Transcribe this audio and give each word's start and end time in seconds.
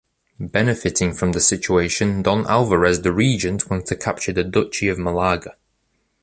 Benefiting 0.39 1.13
from 1.13 1.33
the 1.33 1.39
situation 1.39 2.23
Don 2.23 2.47
Alvarez 2.47 3.03
the 3.03 3.13
Regent 3.13 3.69
wants 3.69 3.87
to 3.89 3.95
capture 3.95 4.33
the 4.33 4.43
Duchy 4.43 4.87
of 4.87 4.97
Malaga... 4.97 5.57